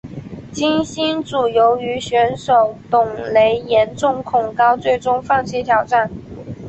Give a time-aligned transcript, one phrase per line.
[0.51, 6.09] 金星组由于选手董蕾严重恐高最终放弃挑战。